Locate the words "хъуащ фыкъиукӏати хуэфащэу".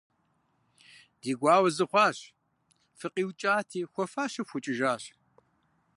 1.89-4.47